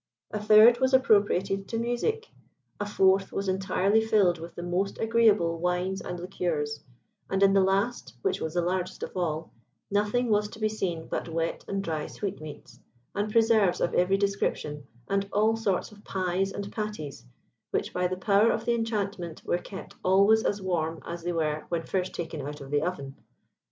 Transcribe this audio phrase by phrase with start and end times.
[0.31, 2.31] A third was appropriated to music,
[2.79, 6.83] a fourth was entirely filled with the most agreeable wines and liqueurs,
[7.29, 9.51] and in the last (which was the largest of all),
[9.91, 12.79] nothing was to be seen but wet and dry sweetmeats,
[13.13, 17.23] and preserves of every description, and all sorts of pies and patties,
[17.69, 21.65] which by the power of the enchantment were kept always as warm as they were
[21.69, 23.15] when first taken out of the oven.